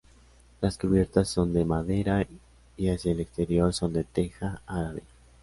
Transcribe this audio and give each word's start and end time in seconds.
Las 0.61 0.79
cubiertas 0.79 1.27
son 1.29 1.53
de 1.53 1.63
madera 1.63 2.25
y 2.75 2.89
hacia 2.89 3.11
el 3.11 3.19
exterior 3.19 3.71
son 3.71 3.93
de 3.93 4.03
teja 4.03 4.59
árabe. 4.65 5.03